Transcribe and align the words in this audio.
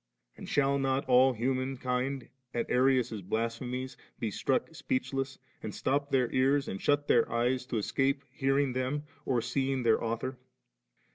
And 0.35 0.49
shall 0.49 0.79
not 0.79 1.05
all 1.05 1.33
human 1.33 1.77
kind 1.77 2.27
at 2.55 2.71
Arius's 2.71 3.21
blasphemies 3.21 3.97
be 4.17 4.31
struck 4.31 4.73
speech 4.73 5.13
less, 5.13 5.37
and 5.61 5.75
stop 5.75 6.09
their 6.09 6.27
ears, 6.33 6.67
and 6.67 6.81
shut 6.81 7.07
their 7.07 7.31
eyes, 7.31 7.67
to 7.67 7.77
escape 7.77 8.23
hearing 8.31 8.73
them 8.73 9.03
or 9.25 9.43
seeing 9.43 9.83
their 9.83 10.03
author? 10.03 10.39